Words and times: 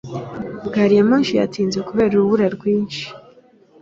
Gari 0.73 0.95
ya 0.97 1.03
moshi 1.09 1.33
yatinze 1.39 1.79
kubera 1.87 2.11
urubura 2.13 2.45
rwinshi. 2.55 3.03